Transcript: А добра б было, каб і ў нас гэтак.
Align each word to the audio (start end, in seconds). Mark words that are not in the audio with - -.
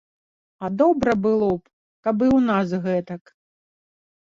А 0.63 0.71
добра 0.79 1.11
б 1.19 1.23
было, 1.27 1.51
каб 2.09 2.27
і 2.29 2.33
ў 2.37 2.39
нас 2.51 2.67
гэтак. 2.91 3.23